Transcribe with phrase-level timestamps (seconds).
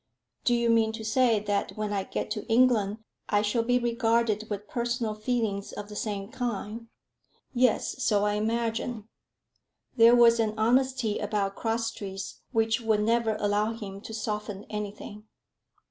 [0.45, 2.97] "Do you mean to say, that when I get to England
[3.29, 6.87] I shall be regarded with personal feelings of the same kind?"
[7.53, 9.07] "Yes; so I imagine."
[9.97, 15.25] There was an honesty about Crosstrees which would never allow him to soften anything.